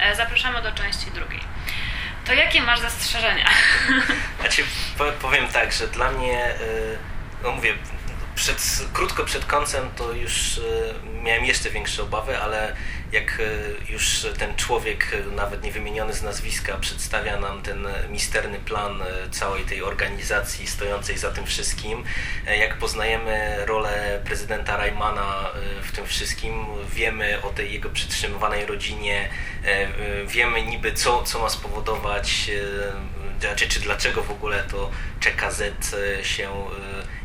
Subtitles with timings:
[0.00, 1.40] E, zapraszamy do części drugiej.
[2.26, 3.48] To jakie masz zastrzeżenia?
[4.40, 4.64] Znaczy,
[5.22, 6.56] powiem tak, że dla mnie, e,
[7.42, 7.74] no mówię,
[8.34, 10.62] przed, krótko przed końcem to już e,
[11.22, 12.76] miałem jeszcze większe obawy, ale
[13.12, 19.02] jak e, już ten człowiek, e, nawet niewymieniony z nazwiska, przedstawia nam ten misterny plan
[19.30, 22.04] całej tej organizacji stojącej za tym wszystkim,
[22.58, 25.50] jak poznajemy rolę prezydenta Rajmana
[25.82, 29.28] w tym wszystkim, wiemy o tej jego przetrzymywanej rodzinie,
[30.26, 32.50] wiemy niby co, co ma spowodować
[33.40, 34.90] znaczy, czy dlaczego w ogóle to
[35.20, 35.62] CKZ
[36.22, 36.50] się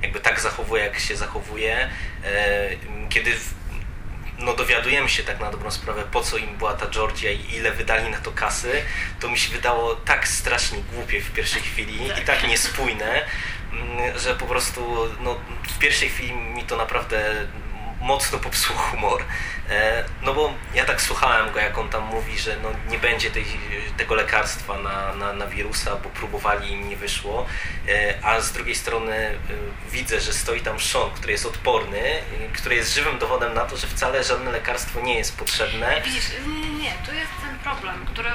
[0.02, 1.90] jakby tak zachowuje, jak się zachowuje,
[2.23, 2.70] e,
[3.09, 3.31] kiedy
[4.39, 7.71] no dowiadujemy się tak na dobrą sprawę, po co im była ta Georgia i ile
[7.71, 8.81] wydali na to kasy,
[9.20, 13.21] to mi się wydało tak strasznie głupie w pierwszej chwili i tak niespójne,
[13.71, 17.48] mm, że po prostu no, w pierwszej chwili mi to naprawdę
[18.05, 19.23] mocno popsuł humor.
[19.70, 23.32] E, no bo ja tak słuchałem go, jak on tam mówi, że no nie będzie
[23.32, 23.46] tej,
[23.98, 27.46] tego lekarstwa na, na, na wirusa, bo próbowali im nie wyszło,
[27.88, 29.38] e, a z drugiej strony e,
[29.91, 32.02] widzę, że stoi tam Sean, który jest odporny,
[32.54, 36.01] który jest żywym dowodem na to, że wcale żadne lekarstwo nie jest potrzebne.
[36.01, 38.32] Widzisz, nie, nie, tu jest ten problem, który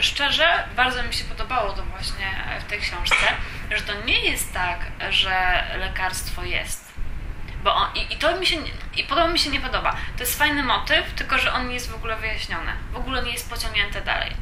[0.00, 3.26] szczerze bardzo mi się podobało to właśnie w tej książce,
[3.70, 4.78] że to nie jest tak,
[5.10, 6.81] że lekarstwo jest
[7.62, 8.56] bo on, i, i, to mi się,
[8.96, 9.96] i podoba mi się nie podoba.
[10.16, 12.72] To jest fajny motyw, tylko że on nie jest w ogóle wyjaśniony.
[12.92, 14.32] W ogóle nie jest pociągnięty dalej.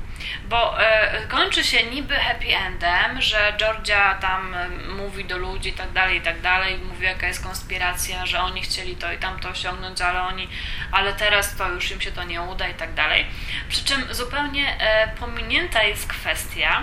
[0.44, 5.72] Bo e, kończy się niby happy endem, że Georgia tam e, mówi do ludzi i
[5.72, 9.48] tak dalej, i tak dalej, mówi jaka jest konspiracja, że oni chcieli to i tamto
[9.48, 10.48] osiągnąć, ale oni,
[10.92, 13.26] ale teraz to już im się to nie uda i tak dalej.
[13.68, 16.82] Przy czym zupełnie e, pominięta jest kwestia,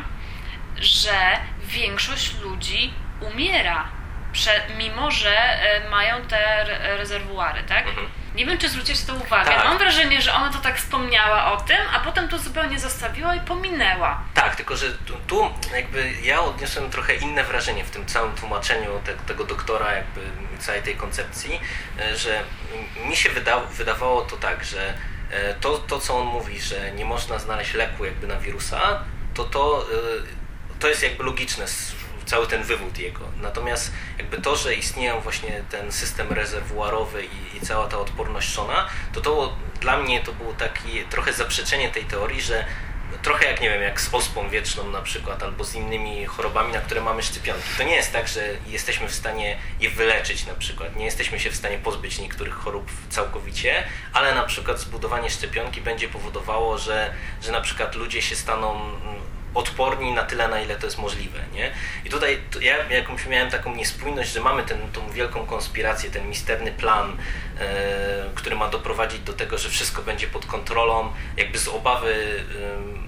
[0.80, 3.97] że większość ludzi umiera
[4.78, 6.64] mimo że e, mają te
[6.98, 7.88] rezerwuary, tak?
[7.88, 8.08] Mhm.
[8.36, 9.52] Nie wiem, czy zwróciłeś to uwagę.
[9.52, 9.66] Tak.
[9.66, 13.40] Mam wrażenie, że ona to tak wspomniała o tym, a potem to zupełnie zostawiła i
[13.40, 14.24] pominęła.
[14.34, 19.00] Tak, tylko że tu, tu jakby ja odniosłem trochę inne wrażenie w tym całym tłumaczeniu
[19.06, 20.22] te, tego doktora, jakby
[20.60, 21.60] całej tej koncepcji,
[22.00, 22.44] e, że
[23.06, 24.94] mi się wyda, wydawało to tak, że
[25.32, 29.04] e, to, to, co on mówi, że nie można znaleźć leku jakby na wirusa,
[29.34, 29.86] to to,
[30.80, 31.66] to jest jakby logiczne
[32.28, 33.26] cały ten wywód jego.
[33.42, 38.88] Natomiast jakby to, że istnieją właśnie ten system rezerwuarowy i, i cała ta odporność Shona,
[39.14, 42.66] to to dla mnie to było takie trochę zaprzeczenie tej teorii, że
[43.22, 46.80] trochę jak nie wiem, jak z ospą wieczną na przykład, albo z innymi chorobami, na
[46.80, 47.64] które mamy szczepionki.
[47.78, 50.96] To nie jest tak, że jesteśmy w stanie je wyleczyć na przykład.
[50.96, 53.84] Nie jesteśmy się w stanie pozbyć niektórych chorób całkowicie,
[54.14, 59.22] ale na przykład zbudowanie szczepionki będzie powodowało, że, że na przykład ludzie się staną mm,
[59.54, 61.40] odporni na tyle, na ile to jest możliwe.
[61.54, 61.72] Nie?
[62.06, 66.72] I tutaj ja jakąś miałem taką niespójność, że mamy ten, tą wielką konspirację, ten misterny
[66.72, 67.18] plan,
[67.60, 73.08] e, który ma doprowadzić do tego, że wszystko będzie pod kontrolą, jakby z obawy e,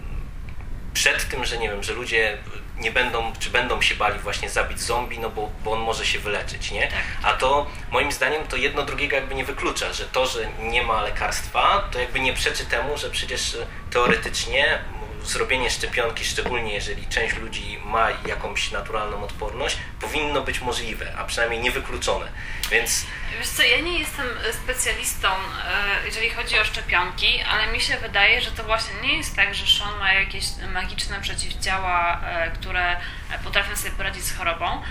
[0.94, 2.38] przed tym, że nie wiem, że ludzie
[2.78, 6.20] nie będą, czy będą się bali właśnie zabić zombie, no bo, bo on może się
[6.20, 6.88] wyleczyć, nie?
[6.88, 7.04] Tak.
[7.24, 11.02] A to moim zdaniem to jedno drugiego jakby nie wyklucza, że to, że nie ma
[11.02, 13.58] lekarstwa, to jakby nie przeczy temu, że przecież
[13.92, 14.80] teoretycznie
[15.24, 21.62] zrobienie szczepionki, szczególnie jeżeli część ludzi ma jakąś naturalną odporność, powinno być możliwe, a przynajmniej
[21.62, 22.28] niewykluczone.
[22.72, 23.06] Więc...
[23.40, 24.28] Wiesz co, ja nie jestem
[24.64, 29.36] specjalistą, e, jeżeli chodzi o szczepionki, ale mi się wydaje, że to właśnie nie jest
[29.36, 32.98] tak, że Sean ma jakieś magiczne przeciwciała, e, które
[33.44, 34.82] potrafią sobie poradzić z chorobą,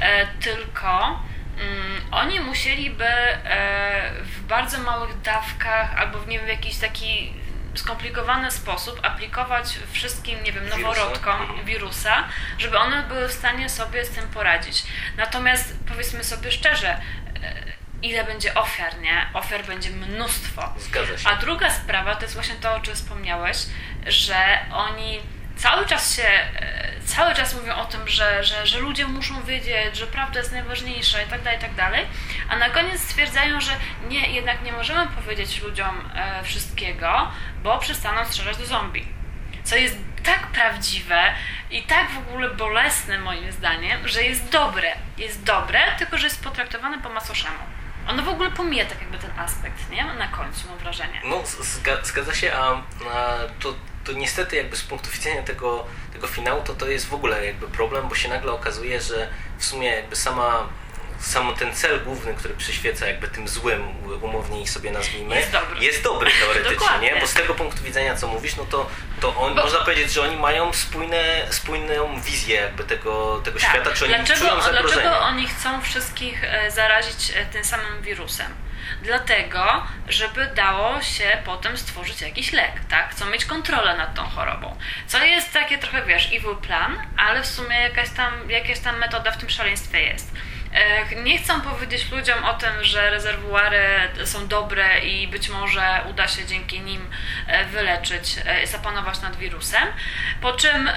[0.00, 1.20] e, tylko
[1.60, 3.04] mm, oni musieliby
[4.22, 7.32] w bardzo małych dawkach albo w nie wiem, jakiś taki
[7.78, 11.64] skomplikowany sposób aplikować wszystkim, nie wiem, noworodkom wirusa.
[11.64, 12.28] wirusa,
[12.58, 14.82] żeby one były w stanie sobie z tym poradzić.
[15.16, 16.98] Natomiast powiedzmy sobie szczerze, e,
[18.02, 19.26] ile będzie ofiar, nie?
[19.34, 20.74] Ofiar będzie mnóstwo.
[20.78, 21.28] Zgadza się.
[21.28, 23.58] A druga sprawa to jest właśnie to, o czym wspomniałeś,
[24.06, 25.20] że oni
[25.56, 29.96] cały czas się, e, cały czas mówią o tym, że, że, że ludzie muszą wiedzieć,
[29.96, 32.06] że prawda jest najważniejsza i tak dalej, i tak dalej,
[32.48, 33.72] a na koniec stwierdzają, że
[34.08, 37.28] nie, jednak nie możemy powiedzieć ludziom e, wszystkiego,
[37.62, 39.08] bo przestaną strzelać do zombie.
[39.64, 41.34] Co jest tak prawdziwe
[41.70, 44.92] i tak w ogóle bolesne moim zdaniem, że jest dobre.
[45.18, 47.58] Jest dobre, tylko że jest potraktowane po masoszemu.
[48.08, 50.04] Ono w ogóle pomija tak jakby ten aspekt, nie?
[50.04, 51.20] Na końcu mam wrażenie.
[51.24, 51.42] No,
[52.02, 52.72] zgadza się, a,
[53.14, 53.74] a to
[54.08, 57.68] to niestety jakby z punktu widzenia tego, tego finału to to jest w ogóle jakby
[57.68, 59.28] problem, bo się nagle okazuje, że
[59.58, 60.68] w sumie jakby sama
[61.20, 63.82] sam ten cel główny, który przyświeca jakby tym złym,
[64.22, 67.20] umownie ich sobie nazwijmy, jest dobry, jest dobry teoretycznie, nie?
[67.20, 68.90] bo z tego punktu widzenia, co mówisz, no to,
[69.20, 69.62] to on, bo...
[69.62, 73.70] można powiedzieć, że oni mają spójne, spójną wizję jakby tego, tego tak.
[73.70, 78.67] świata, czy oni dlaczego, czują Dlaczego oni chcą wszystkich e, zarazić e, tym samym wirusem?
[79.02, 83.10] Dlatego, żeby dało się potem stworzyć jakiś lek, tak?
[83.10, 84.76] Chcą mieć kontrolę nad tą chorobą.
[85.06, 89.30] Co jest takie trochę, wiesz, evil plan, ale w sumie jakaś tam, jakaś tam metoda
[89.30, 90.32] w tym szaleństwie jest.
[90.74, 93.80] E, nie chcą powiedzieć ludziom o tym, że rezerwuary
[94.24, 97.10] są dobre i być może uda się dzięki nim
[97.46, 99.82] e, wyleczyć, e, zapanować nad wirusem.
[100.40, 100.90] Po czym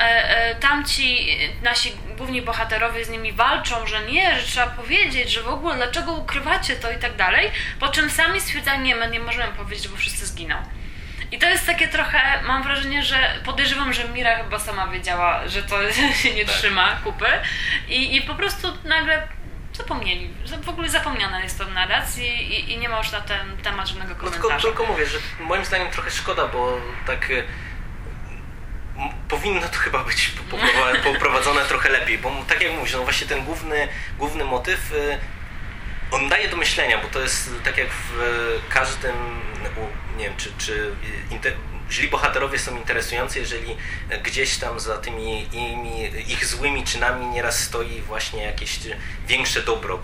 [0.59, 5.75] tamci nasi główni bohaterowie z nimi walczą, że nie, że trzeba powiedzieć, że w ogóle
[5.75, 7.51] dlaczego ukrywacie to i tak dalej.
[7.79, 10.55] Po czym sami stwierdzają, nie, my nie możemy powiedzieć, bo wszyscy zginą.
[11.31, 13.15] I to jest takie trochę, mam wrażenie, że
[13.45, 16.55] podejrzewam, że Mira chyba sama wiedziała, że to się nie tak.
[16.55, 17.27] trzyma kupy
[17.87, 19.27] i, i po prostu nagle
[19.73, 20.33] zapomnieli.
[20.63, 23.87] W ogóle zapomniana jest to w narracji i, i nie ma już na ten temat
[23.87, 24.43] żadnego komentarza.
[24.43, 27.43] No tylko, tylko mówię, że moim zdaniem trochę szkoda, bo tak y,
[29.27, 30.31] powinno to chyba być
[31.03, 33.87] poprowadzone trochę lepiej, bo tak jak mówisz, no właśnie ten główny,
[34.17, 35.17] główny motyw y,
[36.11, 38.13] on daje do myślenia, bo to jest tak jak w
[38.69, 39.15] każdym,
[40.17, 40.95] nie wiem, czy, czy
[41.91, 43.77] źli bohaterowie są interesujący, jeżeli
[44.23, 45.47] gdzieś tam za tymi
[46.27, 48.79] ich złymi czynami nieraz stoi właśnie jakieś
[49.27, 49.99] większe dobro.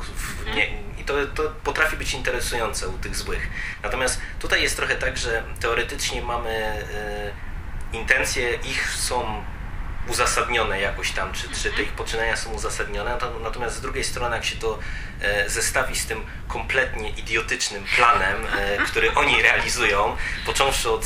[0.47, 0.87] Mhm.
[0.97, 3.49] I to, to potrafi być interesujące u tych złych.
[3.83, 6.85] Natomiast tutaj jest trochę tak, że teoretycznie mamy
[7.93, 9.43] y, intencje ich są
[10.07, 13.17] uzasadnione jakoś tam, czy, czy te ich poczynania są uzasadnione.
[13.43, 14.79] Natomiast z drugiej strony, jak się to
[15.21, 21.03] e, zestawi z tym kompletnie idiotycznym planem, e, który oni realizują, począwszy od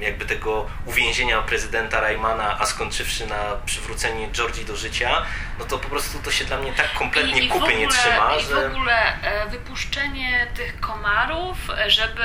[0.00, 5.22] e, jakby tego uwięzienia prezydenta Raymana, a skończywszy na przywróceniu Georgii do życia,
[5.58, 7.88] no to po prostu to się dla mnie tak kompletnie I, kupy i ogóle, nie
[7.88, 8.68] trzyma, i że...
[8.68, 9.18] w ogóle
[9.50, 11.56] wypuszczenie tych komarów,
[11.86, 12.22] żeby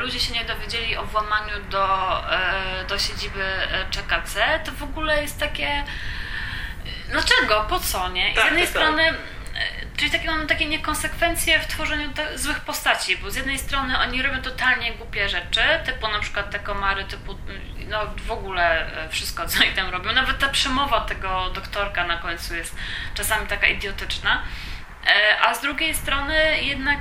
[0.00, 1.86] ludzie się nie dowiedzieli o włamaniu do,
[2.88, 3.44] do siedziby
[3.90, 5.84] CZKC, to w ogóle ogóle jest takie.
[7.08, 7.66] Dlaczego?
[7.68, 8.32] Po co, nie?
[8.32, 9.04] I tak, z jednej tak, strony.
[9.06, 9.20] Tak.
[9.96, 14.42] Czyli takie mamy takie niekonsekwencje w tworzeniu złych postaci, bo z jednej strony oni robią
[14.42, 17.38] totalnie głupie rzeczy, typu na przykład te komary, typu
[17.88, 20.12] no w ogóle e, wszystko, co oni tam robią.
[20.12, 22.76] Nawet ta przemowa tego doktorka na końcu jest
[23.14, 24.42] czasami taka idiotyczna.
[25.06, 26.98] E, a z drugiej strony jednak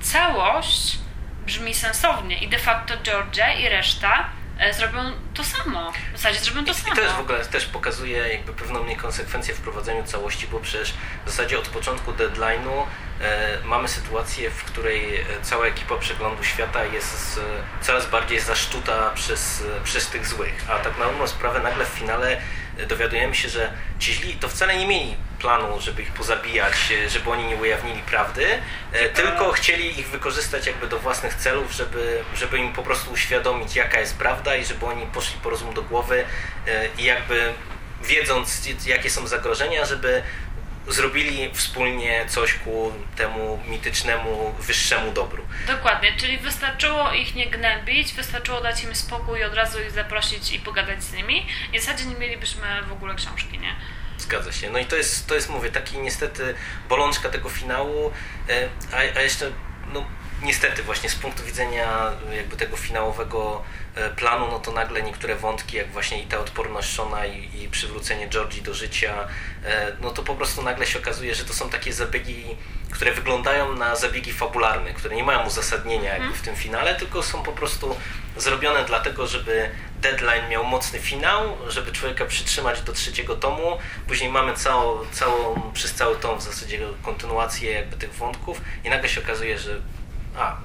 [0.00, 0.98] całość
[1.46, 4.33] brzmi sensownie i de facto Georgia i reszta E,
[4.72, 5.92] zrobią to samo.
[6.14, 6.92] W zasadzie zrobią to I, samo.
[6.92, 10.94] I to jest w ogóle też pokazuje jakby pewną niekonsekwencję w prowadzeniu całości, bo przecież
[11.26, 12.86] w zasadzie od początku deadline'u
[13.20, 17.38] e, mamy sytuację, w której e, cała ekipa przeglądu świata jest
[17.80, 20.64] e, coraz bardziej zaszczuta przez, przez tych złych.
[20.68, 22.40] A tak na dobrą sprawę nagle w finale
[22.88, 26.74] dowiadujemy się, że ci źli to wcale nie mieli planu, żeby ich pozabijać,
[27.06, 28.46] e, żeby oni nie ujawnili prawdy,
[28.92, 33.76] e, tylko chcieli ich wykorzystać jakby do własnych celów, żeby, żeby im po prostu uświadomić,
[33.76, 36.24] jaka jest prawda i żeby oni poszli po rozum do głowy
[36.66, 37.52] e, i jakby
[38.02, 40.22] wiedząc, jakie są zagrożenia, żeby
[40.88, 45.46] zrobili wspólnie coś ku temu mitycznemu, wyższemu dobru.
[45.66, 50.52] Dokładnie, czyli wystarczyło ich nie gnębić, wystarczyło dać im spokój i od razu ich zaprosić
[50.52, 53.74] i pogadać z nimi w zasadzie nie mielibyśmy w ogóle książki, nie?
[54.24, 54.70] Zgadza się.
[54.70, 56.54] No i to jest, to jest mówię, taki niestety
[56.88, 58.12] bolączka tego finału,
[58.48, 59.50] e, a, a jeszcze,
[59.92, 60.04] no
[60.42, 63.62] niestety właśnie z punktu widzenia jakby tego finałowego
[63.94, 67.68] e, planu, no to nagle niektóre wątki, jak właśnie i ta odporność Shona i, i
[67.68, 69.28] przywrócenie Georgii do życia,
[69.64, 72.56] e, no to po prostu nagle się okazuje, że to są takie zabiegi,
[72.90, 77.42] które wyglądają na zabiegi fabularne, które nie mają uzasadnienia jakby w tym finale, tylko są
[77.42, 77.96] po prostu
[78.36, 79.70] zrobione dlatego, żeby
[80.04, 83.78] deadline miał mocny finał, żeby człowieka przytrzymać do trzeciego tomu.
[84.06, 89.08] Później mamy całą, całą, przez cały tom w zasadzie kontynuację jakby tych wątków i nagle
[89.08, 89.80] się okazuje, że
[90.38, 90.56] a,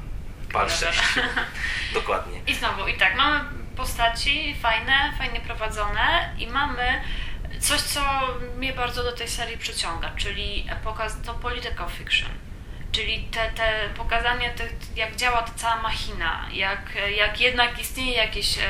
[0.54, 1.00] pal 6.
[1.94, 2.42] Dokładnie.
[2.48, 3.44] I znowu, i tak, mamy
[3.76, 7.02] postaci fajne, fajnie prowadzone i mamy
[7.60, 8.02] coś, co
[8.58, 12.49] mnie bardzo do tej serii przyciąga, czyli pokaz to political fiction
[12.92, 14.54] Czyli te, te pokazanie,
[14.96, 16.82] jak działa ta cała machina, jak,
[17.18, 18.62] jak jednak istnieje jakieś e,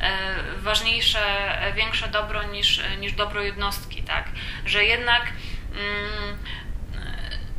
[0.00, 1.20] e, ważniejsze,
[1.62, 4.28] e, większe dobro niż, niż dobro jednostki, tak?
[4.66, 5.32] Że jednak,
[5.72, 6.38] mm,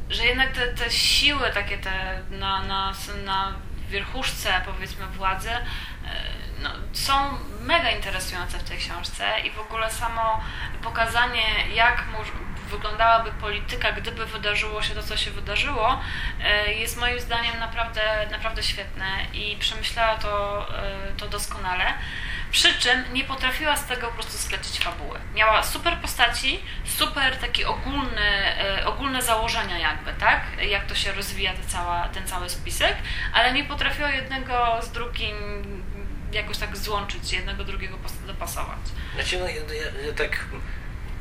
[0.10, 2.93] że jednak te, te siły takie te na, na,
[3.25, 3.55] na
[3.89, 5.51] wierchuszce powiedzmy władzy
[6.62, 7.13] no, są
[7.62, 10.41] mega interesujące w tej książce i w ogóle samo
[10.84, 11.43] pokazanie,
[11.74, 12.03] jak
[12.65, 16.01] wyglądałaby polityka, gdyby wydarzyło się to, co się wydarzyło,
[16.43, 21.93] e, jest moim zdaniem naprawdę, naprawdę świetne i przemyślała to, e, to doskonale.
[22.51, 25.19] Przy czym nie potrafiła z tego po prostu sklecić fabuły.
[25.34, 30.41] Miała super postaci, super taki ogólny, e, ogólne założenia jakby, tak?
[30.69, 32.95] Jak to się rozwija ta cała, ten cały spisek,
[33.34, 35.36] ale nie potrafiła jednego z drugim
[36.31, 38.79] jakoś tak złączyć, jednego drugiego dopasować.
[39.15, 40.45] Znaczy, no, ja, ja, ja tak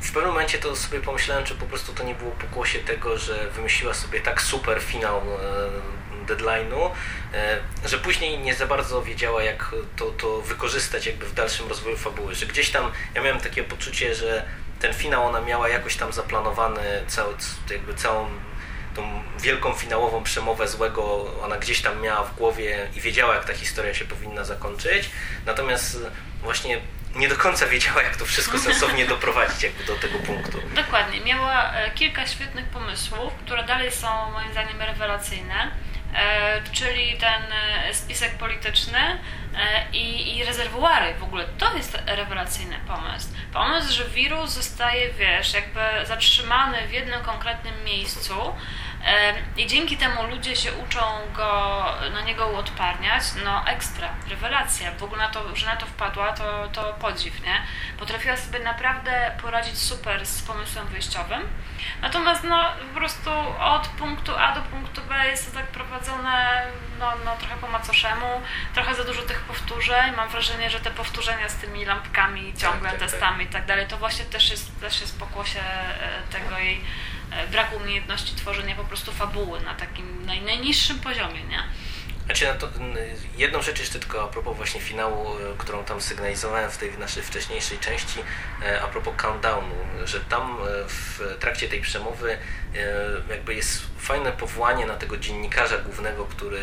[0.05, 3.51] w pewnym momencie to sobie pomyślałem, czy po prostu to nie było pokłosie tego, że
[3.51, 5.23] wymyśliła sobie tak super finał
[6.27, 6.91] deadline'u,
[7.85, 12.35] że później nie za bardzo wiedziała, jak to, to wykorzystać jakby w dalszym rozwoju fabuły,
[12.35, 14.45] że gdzieś tam ja miałem takie poczucie, że
[14.81, 17.35] ten finał ona miała jakoś tam zaplanowany, cały,
[17.71, 18.29] jakby całą
[18.95, 23.53] tą wielką finałową przemowę złego ona gdzieś tam miała w głowie i wiedziała, jak ta
[23.53, 25.11] historia się powinna zakończyć.
[25.47, 25.99] Natomiast
[26.43, 26.81] właśnie
[27.15, 30.59] nie do końca wiedziała, jak to wszystko sensownie doprowadzić jakby do tego punktu.
[30.75, 31.21] Dokładnie.
[31.21, 35.71] Miała e, kilka świetnych pomysłów, które dalej są moim zdaniem rewelacyjne.
[36.15, 39.19] E, czyli ten e, spisek polityczny
[39.93, 41.15] i, i rezerwuary.
[41.15, 43.29] W ogóle to jest rewelacyjny pomysł.
[43.53, 48.35] Pomysł, że wirus zostaje, wiesz, jakby zatrzymany w jednym konkretnym miejscu
[49.57, 51.01] i dzięki temu ludzie się uczą
[51.35, 54.93] go, na niego uodparniać, no ekstra, rewelacja.
[54.93, 57.63] W ogóle na to, że na to wpadła, to, to podziw, nie?
[57.99, 61.43] Potrafiła sobie naprawdę poradzić super z pomysłem wyjściowym.
[62.03, 63.31] Natomiast no po prostu
[63.61, 66.67] od punktu A do punktu B jest to tak prowadzone
[66.99, 68.41] no, no trochę po macoszemu,
[68.75, 70.17] trochę za dużo tych powtórzeń.
[70.17, 73.51] Mam wrażenie, że te powtórzenia z tymi lampkami, ciągle tak, tak, testami tak.
[73.51, 76.85] i tak dalej, to właśnie też jest, też jest pokłosie e, tego jej
[77.53, 81.63] braku umiejętności tworzenia po prostu fabuły na takim naj, najniższym poziomie, nie?
[82.25, 82.69] Znaczy, no to,
[83.37, 87.23] jedną rzecz jeszcze tylko a propos właśnie finału, e, którą tam sygnalizowałem w tej naszej
[87.23, 88.21] wcześniejszej części,
[88.63, 90.57] e, a propos countdownu, że tam
[90.89, 92.39] w trakcie tej przemowy
[93.31, 96.61] jakby jest fajne powołanie na tego dziennikarza głównego, który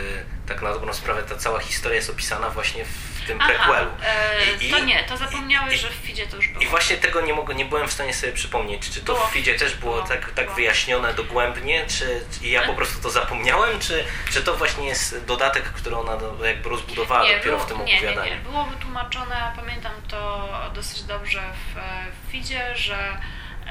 [0.47, 3.91] tak na dobrą sprawę ta cała historia jest opisana właśnie w tym Aha, prequelu.
[4.03, 6.63] E, I, to nie, to zapomniałeś, i, że w feedzie to już było.
[6.63, 9.31] I właśnie tego nie, mogę, nie byłem w stanie sobie przypomnieć, czy to było, w
[9.31, 10.55] feedzie też było, było tak, tak było.
[10.55, 15.95] wyjaśnione dogłębnie, czy ja po prostu to zapomniałem, czy, czy to właśnie jest dodatek, który
[15.95, 18.31] ona jakby rozbudowała nie, dopiero było, w tym nie, opowiadaniu.
[18.31, 21.79] Nie, nie, było wytłumaczone, pamiętam to dosyć dobrze w,
[22.27, 23.17] w feedzie, że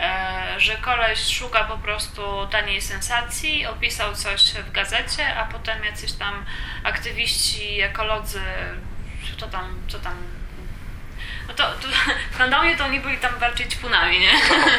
[0.01, 6.13] E, że koleś szuka po prostu taniej sensacji, opisał coś w gazecie, a potem jacyś
[6.13, 6.45] tam
[6.85, 8.43] aktywiści, ekolodzy,
[9.37, 10.15] co tam, co tam
[11.51, 11.89] no to, to
[12.33, 14.33] w to oni byli tam bardziej ćpunami, nie?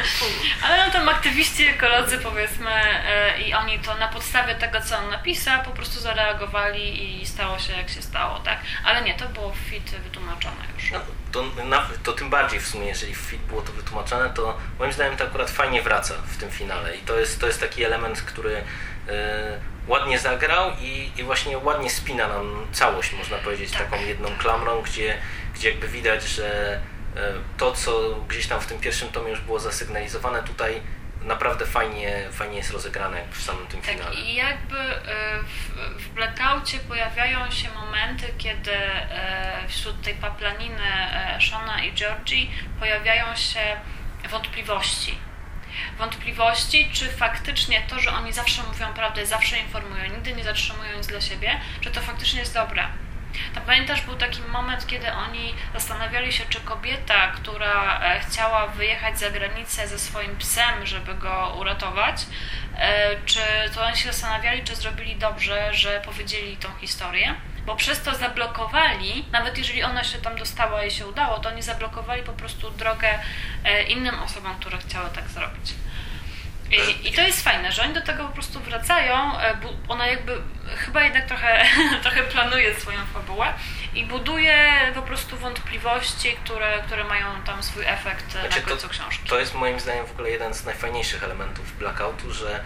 [0.63, 5.09] Ale no tam aktywiści, ekolodzy powiedzmy e, i oni to na podstawie tego, co on
[5.09, 8.59] napisał, po prostu zareagowali i stało się jak się stało, tak?
[8.83, 10.91] Ale nie, to było w fit wytłumaczone już.
[10.91, 10.99] No,
[11.31, 14.93] to, na, to tym bardziej w sumie, jeżeli w fit było to wytłumaczone, to moim
[14.93, 18.21] zdaniem to akurat fajnie wraca w tym finale i to jest, to jest taki element,
[18.21, 19.13] który yy,
[19.87, 23.89] ładnie zagrał i, i właśnie ładnie spina nam całość, można powiedzieć, tak.
[23.89, 25.17] taką jedną klamrą, gdzie
[25.55, 26.79] gdzie jakby widać, że
[27.15, 30.81] e, to, co gdzieś tam w tym pierwszym tomie już było zasygnalizowane, tutaj
[31.21, 34.15] naprawdę fajnie, fajnie jest rozegrane w samym tym tak, finale.
[34.15, 41.07] I jakby e, w, w Blackoutie pojawiają się momenty, kiedy e, wśród tej paplaniny
[41.39, 42.47] Shona i Georgie
[42.79, 43.59] pojawiają się
[44.29, 45.17] wątpliwości.
[45.97, 51.07] Wątpliwości, czy faktycznie to, że oni zawsze mówią prawdę, zawsze informują, nigdy nie zatrzymują nic
[51.07, 52.87] dla siebie, czy to faktycznie jest dobre.
[53.55, 59.19] To pamiętasz, był taki moment, kiedy oni zastanawiali się, czy kobieta, która e, chciała wyjechać
[59.19, 62.25] za granicę ze swoim psem, żeby go uratować,
[62.77, 63.39] e, czy
[63.75, 69.25] to oni się zastanawiali, czy zrobili dobrze, że powiedzieli tą historię, bo przez to zablokowali,
[69.31, 73.19] nawet jeżeli ona się tam dostała i się udało, to oni zablokowali po prostu drogę
[73.63, 75.73] e, innym osobom, które chciały tak zrobić.
[76.71, 80.41] I, I, to jest fajne, że oni do tego po prostu wracają, e, ona jakby
[80.77, 81.65] chyba jednak trochę,
[82.03, 83.53] trochę planuje swoją fabułę
[83.95, 88.93] i buduje po prostu wątpliwości, które, które mają tam swój efekt znaczy, na końcu to,
[88.93, 89.29] książki.
[89.29, 92.63] To jest moim zdaniem w ogóle jeden z najfajniejszych elementów Blackoutu, że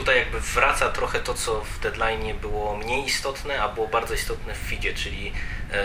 [0.00, 4.54] tutaj jakby wraca trochę to, co w deadline było mniej istotne, a było bardzo istotne
[4.54, 5.32] w feedzie, czyli
[5.72, 5.84] e,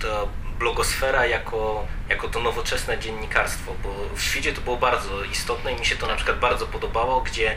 [0.00, 5.80] to blogosfera jako, jako to nowoczesne dziennikarstwo, bo w świecie to było bardzo istotne i
[5.80, 7.56] mi się to na przykład bardzo podobało, gdzie e,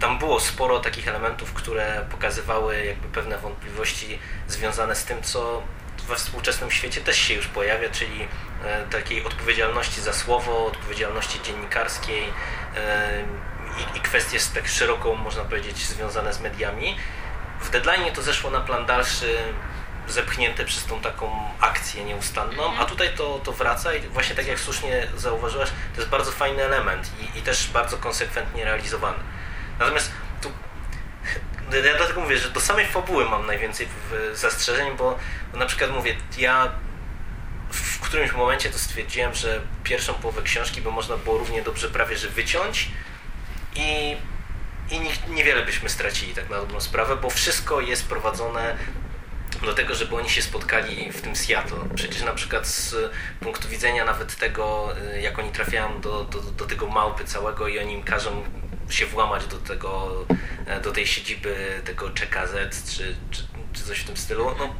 [0.00, 5.62] tam było sporo takich elementów, które pokazywały jakby pewne wątpliwości związane z tym, co
[6.08, 8.28] we współczesnym świecie też się już pojawia, czyli
[8.64, 12.22] e, takiej odpowiedzialności za słowo, odpowiedzialności dziennikarskiej
[14.08, 16.96] kwestie tak szeroko, można powiedzieć, związane z mediami.
[17.60, 19.38] W deadline to zeszło na plan dalszy
[20.08, 22.88] zepchnięte przez tą taką akcję nieustanną, a mhm.
[22.88, 27.10] tutaj to, to wraca i właśnie tak jak słusznie zauważyłaś, to jest bardzo fajny element
[27.20, 29.18] i, i też bardzo konsekwentnie realizowany.
[29.78, 30.12] Natomiast
[30.42, 30.52] tu
[31.86, 33.88] ja dlatego mówię, że do samej fabuły mam najwięcej
[34.32, 35.18] zastrzeżeń, bo,
[35.52, 36.72] bo na przykład mówię, ja
[37.70, 42.16] w którymś momencie to stwierdziłem, że pierwszą połowę książki by można było równie dobrze prawie
[42.16, 42.90] że wyciąć
[43.78, 44.16] i,
[44.90, 48.76] i niewiele byśmy stracili tak na dobrą sprawę, bo wszystko jest prowadzone
[49.62, 51.78] do tego, żeby oni się spotkali w tym Seattle.
[51.94, 52.96] Przecież na przykład z
[53.40, 57.78] punktu widzenia nawet tego, y, jak oni trafiają do, do, do tego małpy całego i
[57.78, 58.42] oni im każą
[58.90, 60.24] się włamać do tego,
[60.66, 63.42] e, do tej siedziby tego CKZ czy, czy,
[63.72, 64.54] czy coś w tym stylu.
[64.58, 64.74] No,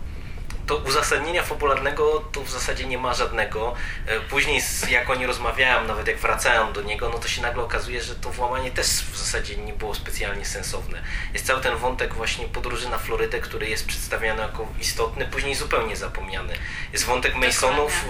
[0.69, 3.75] to uzasadnienia fabularnego to w zasadzie nie ma żadnego.
[4.07, 8.03] E, później jak oni rozmawiają, nawet jak wracają do niego, no to się nagle okazuje,
[8.03, 11.03] że to włamanie też w zasadzie nie było specjalnie sensowne.
[11.33, 15.97] Jest cały ten wątek właśnie podróży na Florydę, który jest przedstawiany jako istotny, później zupełnie
[15.97, 16.55] zapomniany.
[16.93, 18.05] Jest wątek Masonów,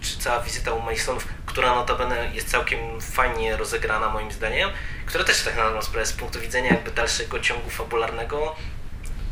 [0.00, 4.70] czy cała wizyta u Masonów, która notabene jest całkiem fajnie rozegrana moim zdaniem,
[5.06, 8.56] która też tak na sprawę z punktu widzenia jakby dalszego ciągu fabularnego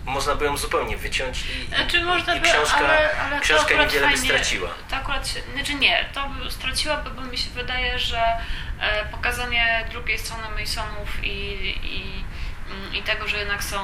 [0.04, 4.06] można by ją zupełnie wyciąć i, znaczy, można i książka, by, ale, ale książka niewiele
[4.06, 4.70] fajnie, by straciła.
[4.90, 8.22] To akurat, znaczy nie, to by straciłaby, bo mi się wydaje, że
[8.80, 11.28] e, pokazanie drugiej strony Masonów i,
[11.82, 12.24] i,
[12.70, 13.78] mm, i tego, że jednak są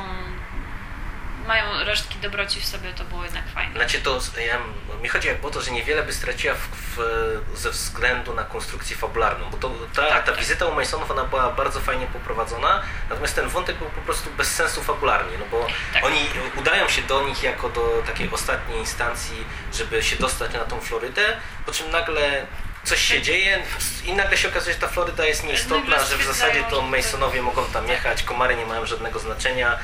[1.49, 3.75] mają resztki dobroci w sobie, to było jednak fajne.
[3.75, 4.59] Znaczy to, ja,
[5.03, 9.51] mi chodzi o to, że niewiele by straciła w, w, ze względu na konstrukcję fabularną,
[9.51, 10.41] bo to, ta, tak, ta tak.
[10.41, 14.55] wizyta u Masonów, ona była bardzo fajnie poprowadzona, natomiast ten wątek był po prostu bez
[14.55, 16.05] sensu fabularnie, no bo tak.
[16.05, 16.19] oni
[16.57, 21.37] udają się do nich jako do takiej ostatniej instancji, żeby się dostać na tą Florydę,
[21.67, 22.47] po czym nagle
[22.85, 23.63] coś się dzieje
[24.05, 27.65] i nagle się okazuje, że ta Floryda jest nieistotna, że w zasadzie to Masonowie mogą
[27.65, 29.79] tam jechać, komary nie mają żadnego znaczenia,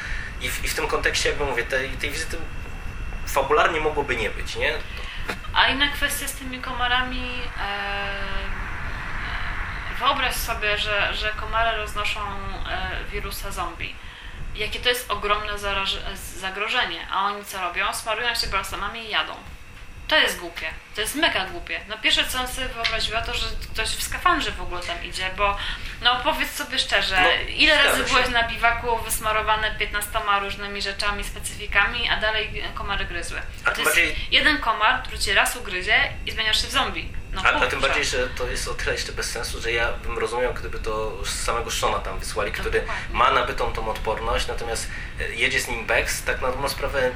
[0.44, 2.36] i w, i w tym kontekście, jakby mówię, tej, tej wizyty
[3.26, 4.74] fabularnie mogłoby nie być, nie?
[5.54, 7.30] A inna kwestia z tymi komarami.
[7.60, 8.44] E,
[9.98, 13.94] wyobraź sobie, że, że komary roznoszą e, wirusa zombie.
[14.54, 15.52] Jakie to jest ogromne
[16.40, 17.06] zagrożenie.
[17.10, 17.94] A oni co robią?
[17.94, 19.34] Smarują się balsamami i jadą.
[20.08, 20.66] To jest głupie.
[20.94, 21.80] To jest mega głupie.
[21.88, 25.30] No pierwsze co on sobie wyobraziła to, że ktoś w skafandrze w ogóle tam idzie,
[25.36, 25.56] bo
[26.02, 32.08] no powiedz sobie szczerze, no, ile razy byłeś na biwaku wysmarowane 15 różnymi rzeczami, specyfikami,
[32.08, 33.40] a dalej komary gryzły.
[33.64, 34.16] A to jest bardziej...
[34.30, 37.12] jeden komar, który cię raz ugryzie i zmieniasz się w zombie.
[37.32, 39.92] No, a, a tym bardziej, że to jest o tyle jeszcze bez sensu, że ja
[39.92, 44.90] bym rozumiał, gdyby to z samego Shona tam wysłali, który ma nabytą tą odporność, natomiast
[45.20, 47.10] e, jedzie z nim Bex, tak na dobrą sprawę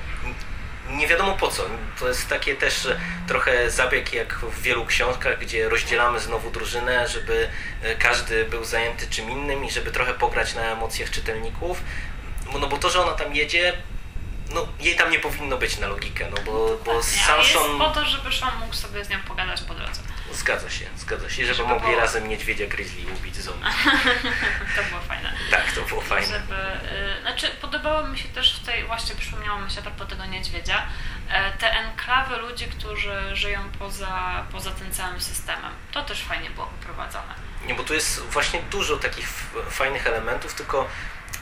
[0.90, 1.62] nie wiadomo po co.
[1.99, 2.88] To jest takie też
[3.26, 7.48] trochę zabieg jak w wielu książkach, gdzie rozdzielamy znowu drużynę, żeby
[7.83, 11.83] e, każdy był zajęty czym innym i żeby trochę pograć na emocjach czytelników.
[12.61, 13.72] No bo to, że ona tam jedzie,
[14.55, 18.05] no jej tam nie powinno być na logikę, no bo, bo sam Jest po to,
[18.05, 20.01] żeby Sean mógł sobie z nią pogadać po drodze.
[20.33, 22.01] Zgadza się, zgadza się, żeby, żeby mogli było...
[22.01, 23.64] razem niedźwiedzia grizzly ubić zombie.
[24.77, 25.33] to było fajne.
[25.51, 26.27] Tak, to było fajne.
[26.27, 30.09] Żeby, y, znaczy, podobało mi się też w tej, właśnie przypomniało mi się a propos
[30.09, 30.87] tego niedźwiedzia,
[31.59, 35.73] te enklawy ludzi, którzy żyją poza, poza tym całym systemem.
[35.93, 37.35] To też fajnie było poprowadzone.
[37.67, 39.29] Nie, bo tu jest właśnie dużo takich
[39.71, 40.88] fajnych elementów, tylko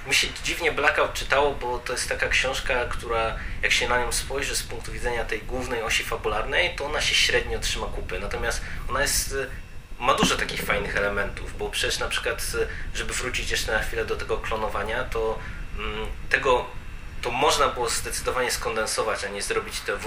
[0.07, 4.13] mi się dziwnie Blackout czytało, bo to jest taka książka, która jak się na nią
[4.13, 8.21] spojrzy z punktu widzenia tej głównej osi fabularnej, to ona się średnio trzyma kupy.
[8.21, 9.47] Natomiast ona jest y,
[9.99, 12.69] ma dużo takich fajnych elementów, bo przecież na przykład, y,
[12.99, 15.39] żeby wrócić jeszcze na chwilę do tego klonowania, to
[15.79, 16.67] mm, tego
[17.27, 19.99] to można było zdecydowanie skondensować, a nie zrobić ten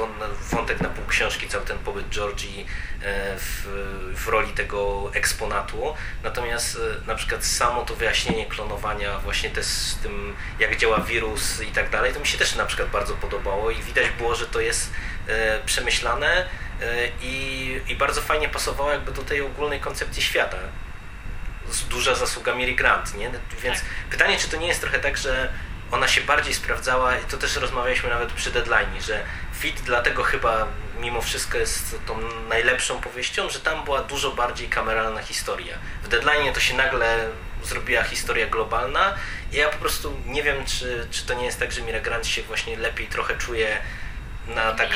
[0.52, 2.66] wątek na pół książki, cały ten pobyt Georgii
[3.02, 3.68] e, w,
[4.16, 5.96] w roli tego eksponatu.
[6.24, 11.62] Natomiast e, na przykład samo to wyjaśnienie klonowania, właśnie też z tym, jak działa wirus
[11.62, 14.46] i tak dalej, to mi się też na przykład bardzo podobało i widać było, że
[14.46, 14.92] to jest
[15.28, 16.46] e, przemyślane
[17.22, 20.58] i, i bardzo fajnie pasowało jakby do tej ogólnej koncepcji świata
[21.90, 23.32] duża zasługa Mary Grant, nie?
[23.62, 23.90] Więc tak.
[24.12, 25.50] pytanie, czy to nie jest trochę tak, że
[25.92, 29.24] ona się bardziej sprawdzała i to też rozmawialiśmy nawet przy deadline, że
[29.54, 30.68] Fit dlatego chyba
[31.00, 35.78] mimo wszystko jest tą najlepszą powieścią, że tam była dużo bardziej kameralna historia.
[36.04, 37.30] W deadline to się nagle
[37.64, 39.16] zrobiła historia globalna
[39.52, 42.28] i ja po prostu nie wiem, czy, czy to nie jest tak, że Mira Grant
[42.28, 43.78] się właśnie lepiej trochę czuje
[44.48, 44.90] na tak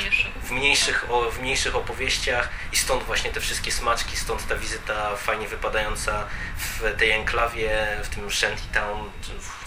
[0.44, 5.16] w mniejszych, o, w mniejszych opowieściach i stąd właśnie te wszystkie smaczki, stąd ta wizyta
[5.16, 6.26] fajnie wypadająca
[6.58, 9.10] w tej enklawie, w tym Shantytown,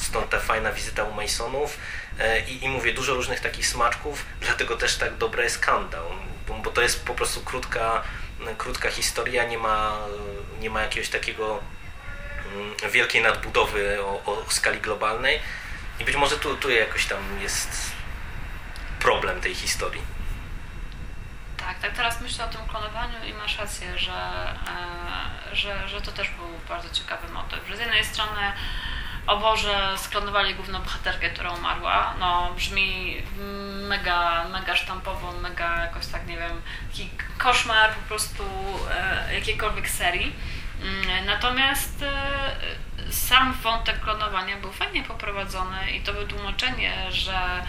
[0.06, 1.78] stąd ta fajna wizyta u Masonów
[2.18, 6.54] e, i, i mówię, dużo różnych takich smaczków, dlatego też tak dobra jest Countdown, bo,
[6.54, 8.02] bo to jest po prostu krótka,
[8.58, 9.98] krótka historia, nie ma,
[10.60, 11.60] nie ma jakiegoś takiego
[12.54, 15.40] mm, wielkiej nadbudowy o, o skali globalnej
[16.00, 17.92] i być może tu, tu jakoś tam jest
[19.00, 20.02] problem tej historii.
[21.56, 24.12] Tak, tak teraz myślę o tym klonowaniu i masz rację, że,
[25.52, 27.68] e, że, że to też był bardzo ciekawy motyw.
[27.68, 28.52] Że z jednej strony
[29.26, 32.14] o Boże, sklonowali główną bohaterkę, która umarła.
[32.20, 33.16] No, brzmi
[33.88, 38.42] mega, mega sztampowo, mega jakoś tak, nie wiem, taki koszmar po prostu
[38.90, 40.36] e, jakiejkolwiek serii.
[40.82, 47.62] Mm, natomiast e, sam wątek klonowania był fajnie poprowadzony i to wytłumaczenie, że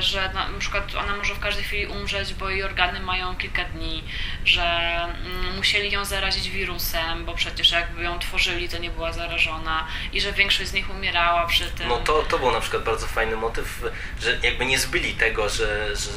[0.00, 4.04] że na przykład ona może w każdej chwili umrzeć, bo jej organy mają kilka dni,
[4.44, 9.86] że mm, musieli ją zarazić wirusem, bo przecież jakby ją tworzyli, to nie była zarażona
[10.12, 11.88] i że większość z nich umierała przy tym.
[11.88, 13.82] No to, to był na przykład bardzo fajny motyw,
[14.20, 16.10] że jakby nie zbyli tego, że, że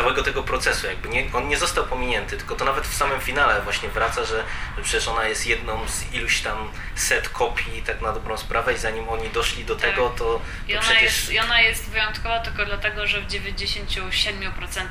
[0.00, 3.60] całego tego procesu, jakby nie, on nie został pominięty, tylko to nawet w samym finale
[3.62, 4.44] właśnie wraca, że,
[4.76, 8.78] że przecież ona jest jedną z iluś tam set kopii, tak na dobrą sprawę i
[8.78, 11.02] zanim oni doszli do tego, to, to I ona, przecież...
[11.02, 14.10] jest, I ona jest wyjątkowa tylko dlatego, że w 97%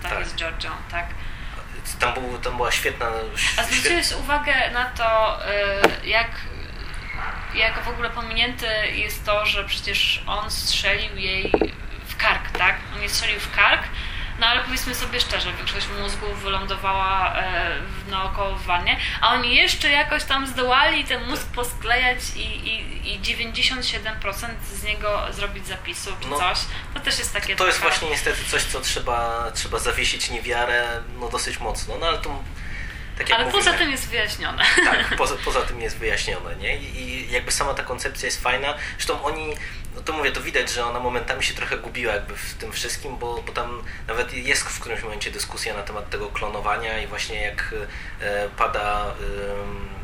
[0.03, 0.19] Tak.
[0.19, 1.05] jest Georgią, tak?
[1.99, 3.07] Tam, był, tam była świetna...
[3.07, 5.39] A świet- zwróciłeś uwagę na to,
[6.03, 6.29] y, jak,
[7.55, 11.51] jak w ogóle pominięte jest to, że przecież on strzelił jej
[12.07, 12.75] w kark, tak?
[12.95, 13.83] On jej strzelił w kark,
[14.39, 19.55] no ale powiedzmy sobie szczerze, większość mózgu wylądowała e, w- naokoło w wannie, a oni
[19.55, 26.09] jeszcze jakoś tam zdołali ten mózg posklejać i, i, i 97% z niego zrobić zapisu
[26.21, 26.57] czy No, coś.
[26.93, 30.87] To też jest takie To jest właśnie niestety coś, co trzeba, trzeba zawiesić niewiarę
[31.19, 32.43] no dosyć mocno, no ale to
[33.27, 34.63] tak Ale mówimy, poza tym jest wyjaśnione.
[34.85, 36.77] Tak, poza, poza tym jest wyjaśnione, nie?
[36.77, 38.73] I, I jakby sama ta koncepcja jest fajna.
[38.97, 39.55] Zresztą oni,
[39.95, 43.17] no to mówię, to widać, że ona momentami się trochę gubiła jakby w tym wszystkim,
[43.17, 47.41] bo, bo tam nawet jest w którymś momencie dyskusja na temat tego klonowania i właśnie
[47.41, 47.75] jak
[48.21, 49.05] e, pada...
[49.05, 49.98] em,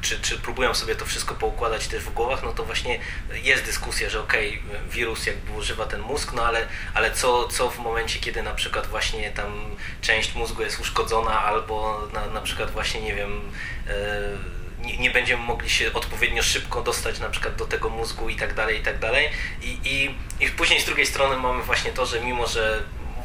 [0.00, 2.98] czy, czy próbują sobie to wszystko poukładać też w głowach, no to właśnie
[3.42, 7.78] jest dyskusja, że okej, wirus jakby używa ten mózg, no ale, ale co, co w
[7.78, 13.00] momencie, kiedy na przykład właśnie tam część mózgu jest uszkodzona albo na, na przykład właśnie,
[13.00, 13.40] nie wiem,
[13.88, 18.36] e, nie, nie będziemy mogli się odpowiednio szybko dostać na przykład do tego mózgu i
[18.36, 19.30] tak dalej, i tak dalej.
[19.62, 22.82] I, i, I później z drugiej strony mamy właśnie to, że mimo, że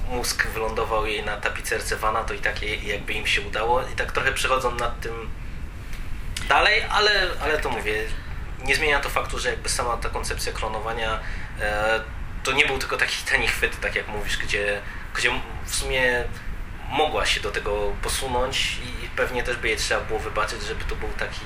[0.10, 3.96] mózg wylądował jej na tapicerce Vana, to i tak jej- jakby im się udało i
[3.96, 5.30] tak trochę przechodzą nad tym
[6.48, 7.94] dalej, ale, ale to mówię,
[8.64, 11.20] nie zmienia to faktu, że jakby sama ta koncepcja klonowania
[11.62, 12.00] e,
[12.44, 14.82] to nie był tylko taki tani chwyt, tak jak mówisz, gdzie,
[15.16, 15.32] gdzie
[15.66, 16.24] w sumie
[16.90, 20.96] mogła się do tego posunąć i pewnie też by jej trzeba było wybaczyć, żeby to
[20.96, 21.46] był taki,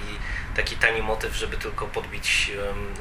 [0.58, 2.52] taki tani motyw, żeby tylko podbić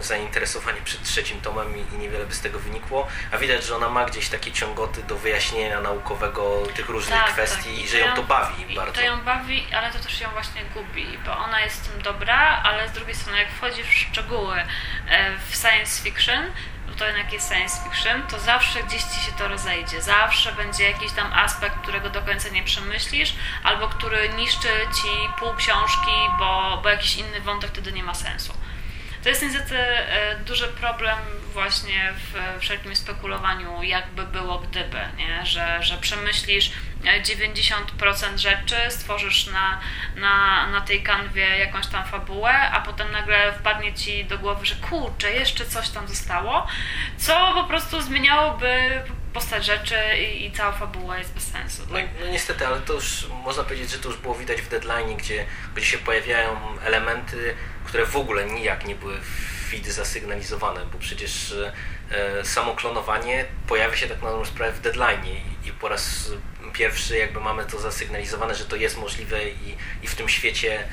[0.00, 4.04] zainteresowanie przed trzecim tomem i, niewiele by z tego wynikło, a widać, że ona ma
[4.04, 7.84] gdzieś takie ciągoty do wyjaśnienia naukowego tych różnych Tak, kwestii tak.
[7.84, 8.92] i że ją to bawi bardzo.
[8.92, 12.88] To ją bawi, ale to też ją właśnie gubi, bo ona jest tym dobra, ale
[12.88, 14.56] z drugiej strony jak wchodzisz w szczegóły
[15.08, 16.52] e, w science fiction,
[16.96, 20.02] to jednak jest science fiction, to zawsze gdzieś ci się to rozejdzie.
[20.02, 25.54] Zawsze będzie jakiś tam aspekt, którego do końca nie przemyślisz, albo który niszczy ci pół
[25.54, 28.52] książki, bo, bo jakiś inny wątek wtedy nie ma sensu.
[29.26, 31.18] To jest niestety e, duży problem
[31.52, 35.46] właśnie w wszelkim spekulowaniu, jakby było gdyby, nie?
[35.46, 36.72] Że, że przemyślisz
[37.04, 39.80] e, 90% rzeczy, stworzysz na,
[40.16, 44.74] na, na tej kanwie jakąś tam fabułę, a potem nagle wpadnie ci do głowy, że
[44.74, 46.66] kurczę, jeszcze coś tam zostało,
[47.16, 49.02] co po prostu zmieniałoby
[49.36, 51.82] postać rzeczy i, i cała fabuła jest bez sensu.
[51.88, 52.04] No, Tak?
[52.20, 55.46] no niestety, ale to już można powiedzieć, że to już było widać w deadline, gdzie,
[55.74, 61.54] gdzie się pojawiają elementy, które w ogóle nijak nie były w feed zasygnalizowane, bo przecież
[62.10, 66.30] e, samo klonowanie pojawia się tak na dobrą sprawę w deadline i, i po raz
[66.72, 70.84] pierwszy jakby mamy to zasygnalizowane, że to jest możliwe i, i w tym świecie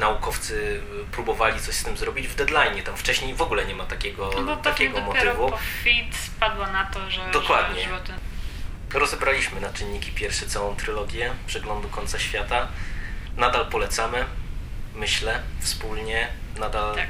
[0.00, 0.80] naukowcy
[1.12, 2.82] próbowali coś z tym zrobić w deadline.
[2.82, 5.50] Tam wcześniej w ogóle nie ma takiego, No takiego motywu.
[5.50, 7.82] po feed spadła na to, że, Dokładnie.
[7.84, 12.68] że, Rozebraliśmy na czynniki pierwsze całą trylogię Przeglądu Końca Świata.
[13.36, 14.24] Nadal polecamy,
[14.94, 16.28] myślę, wspólnie.
[16.58, 17.08] Nadal Tak.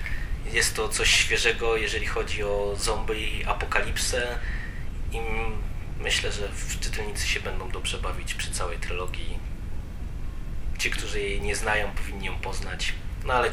[0.53, 4.39] jest to coś świeżego, jeżeli chodzi o zombie i apokalipsę.
[5.13, 5.21] I
[6.01, 6.49] myślę, że
[6.81, 9.39] czytelnicy się będą dobrze bawić przy całej trylogii.
[10.87, 12.93] Ci, którzy jej nie znają, powinni ją poznać.
[13.25, 13.51] No ale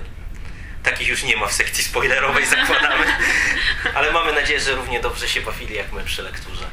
[0.83, 3.05] takich już nie ma w sekcji spoilerowej, zakładamy.
[3.95, 6.65] Ale mamy nadzieję, że równie dobrze się bawili jak my przy lekturze.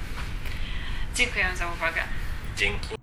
[1.14, 2.02] Dziękuję za uwagę.
[2.56, 2.99] Dzięki.